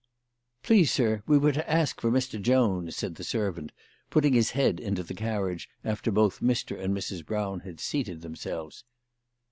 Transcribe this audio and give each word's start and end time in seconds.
"PLEASE, 0.63 0.91
sir, 0.91 1.21
we 1.27 1.37
were 1.37 1.51
to 1.51 1.69
ask 1.71 2.01
for 2.01 2.09
Mr. 2.09 2.41
Jones," 2.41 2.95
said 2.95 3.13
the 3.13 3.23
servant, 3.23 3.71
putting 4.09 4.33
his 4.33 4.49
head 4.57 4.79
into 4.79 5.03
the 5.03 5.13
carriage 5.13 5.69
after 5.85 6.09
both 6.11 6.39
Mr. 6.39 6.81
and 6.83 6.97
Mrs. 6.97 7.23
Brown 7.23 7.59
had 7.59 7.79
seated 7.79 8.21
themselves. 8.23 8.83